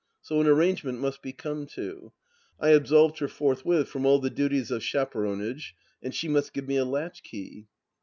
[0.19, 2.11] So an arrangement must be come to.
[2.59, 6.67] I absolved her forth with from all the duties of chaperonage, and she must give
[6.67, 7.67] me a latchkey.